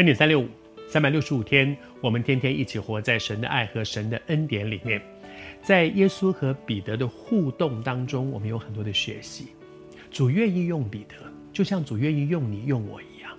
[0.00, 0.48] 恩典三六五，
[0.88, 4.98] 三百六十五天，我们天天一起活在神的爱和神的恩典里面。
[5.60, 9.48] 在耶稣和彼得的互动当中，我们有很多的学习。
[10.10, 11.16] 主愿意用彼得，
[11.52, 13.30] 就像主愿意用你、用我一样。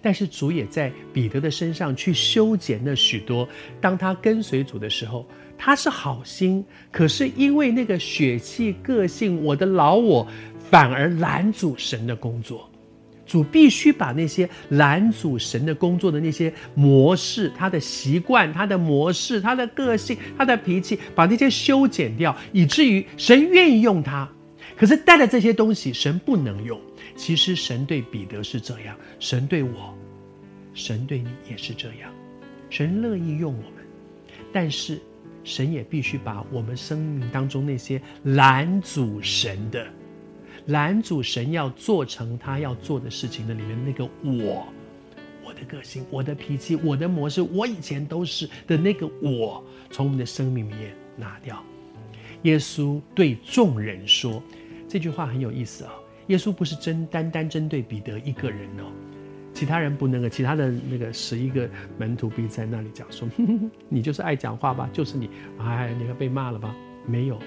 [0.00, 3.46] 但是主也在彼得的身上去修剪了许多。
[3.78, 5.28] 当他跟随主的时候，
[5.58, 10.26] 他是好心，可是因为那个血气个性，我的老我
[10.70, 12.69] 反而拦阻神的工作。
[13.30, 24.28] 主必须把那些拦阻神的工作的那些模式、他的习惯、他的模式、他的个性、他的脾气，把那些修剪掉，以至于神愿意用他。
[24.76, 26.76] 可是带着这些东西，神不能用。
[27.14, 29.96] 其实神对彼得是这样，神对我，
[30.74, 32.10] 神对你也是这样。
[32.68, 33.84] 神乐意用我们，
[34.52, 35.00] 但是
[35.44, 39.86] 神也必须把我们生命当中那些拦阻神的。
[40.66, 44.66] 拦阻神要做成他要做的事情的里面那个我，
[45.44, 51.62] 我的个性、我的脾气、我的模式，我以前都是的那个我，从我们的生命里面拿掉。
[52.42, 54.42] 耶稣对众人说
[54.88, 55.92] 这句话很有意思啊、
[56.28, 58.84] 耶稣不是针单单针对彼得一个人哦，
[59.52, 66.74] 其他人不能够，其他的那个十一个门徒必在那里讲说呵呵， 你就是爱讲话吧，就是你，哎，你要被骂了吧？
[67.06, 67.38] 没有。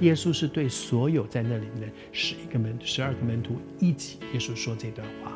[0.00, 5.32] 耶稣是对所有在那里面的十一个门、十二个门徒一起，耶稣说这段话。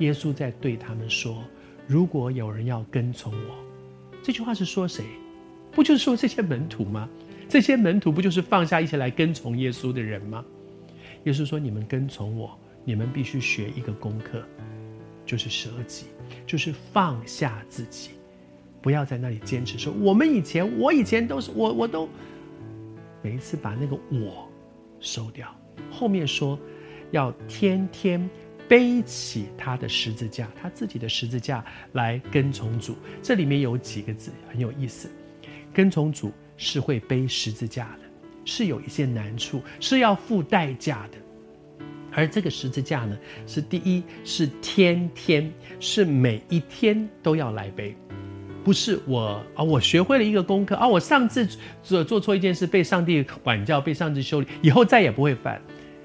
[0.00, 1.42] 耶稣在对他们说
[1.88, 3.54] ：“如果有人要跟从我，
[4.22, 5.04] 这句话是说谁？
[5.72, 7.08] 不就是说这些门徒吗？
[7.48, 10.44] 这些门徒不就是放下一切来跟从耶稣的人吗？”
[11.24, 14.42] 耶稣说：“你们跟从我，你们必须学一个功课，
[15.24, 16.06] 就是舍己，
[16.46, 18.10] 就是放下自己，
[18.82, 22.06] 不要在那里坚持说我们以前，我以前都是我，我都。”
[23.26, 24.48] 每一次把那个我
[25.00, 25.52] 收掉，
[25.90, 26.56] 后面说
[27.10, 28.30] 要天天
[28.68, 32.94] 背起他的十字架，他自己的十字架来跟从主。
[33.20, 35.10] 这里面有几个字很有意思，
[35.74, 38.04] 跟从主是会背十字架的，
[38.44, 41.18] 是有一些难处，是要付代价的。
[42.12, 47.96] 而这个十字架呢，是第一是天天，是每一天都要来背。
[48.66, 51.48] 不是我啊，我学会了一个功课啊，我上次
[51.84, 55.62] 做做错一件事，被上帝管教，被上帝修理，以后再也不会犯。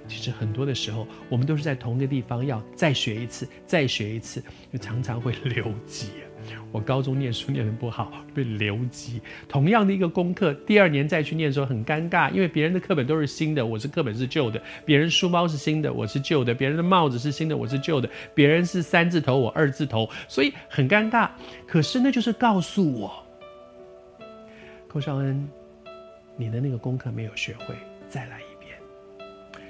[0.07, 6.09] 其实很多的时候，我们都是在同一个地方要再学一次，再学一次，就常常会留级。
[6.71, 9.21] 我高中念书念得不好， 被留级。
[9.47, 21.29] 同样的一个功课，第二年再去念的时候很尴尬，因为别人的课本都是新的，我是课本是旧的；别人书包是新的，我是旧的；别人的帽子是新的，我是旧的；别人是三字头，我二字头，所以很尴尬。
[21.67, 23.23] 可是那就是告诉我，
[24.87, 25.49] 寇绍恩，
[26.37, 27.75] 你的那个功课没有学会，
[28.07, 28.77] 再来一遍。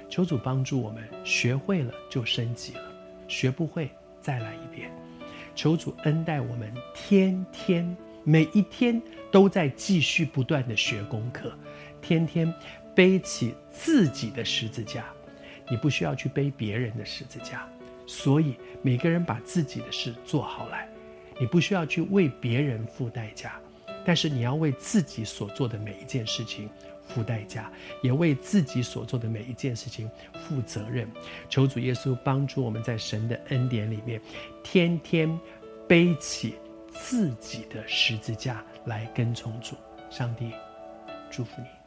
[0.08, 2.82] 求主帮助我们，学会了就升级了，
[3.26, 4.90] 学不会再来一遍。
[5.54, 11.52] 求主恩待我们，天天每一天都在继续不断的学功课，
[12.00, 12.52] 天天
[12.94, 15.04] 背起自己的十字架。
[15.70, 17.66] 你不需要去背别人的十字架，
[18.06, 20.88] 所以每个人把自己的事做好来。
[21.40, 23.58] 你不需要去为别人付代价，
[24.04, 26.68] 但是你要为自己所做的每一件事情
[27.06, 27.70] 付代价，
[28.02, 31.08] 也为自己所做的每一件事情负责任。
[31.48, 34.20] 求主耶稣帮助我们在神的恩典里面，
[34.62, 35.38] 天天
[35.86, 36.54] 背起
[36.88, 39.76] 自己的十字架来跟从主。
[40.10, 40.50] 上帝
[41.30, 41.81] 祝福你。